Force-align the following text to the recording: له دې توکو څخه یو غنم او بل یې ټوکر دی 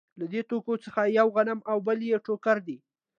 له 0.19 0.25
دې 0.31 0.41
توکو 0.49 0.73
څخه 0.85 1.01
یو 1.19 1.27
غنم 1.35 1.59
او 1.71 1.77
بل 1.87 1.99
یې 2.09 2.17
ټوکر 2.25 2.57
دی 2.67 2.77